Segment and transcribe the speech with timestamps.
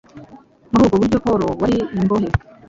[0.71, 2.27] Muri ubwo buryo Pawulo wari imbohe,